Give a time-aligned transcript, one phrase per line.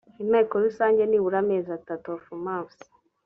[0.23, 2.81] inteko rusange nibura amezi atatu of months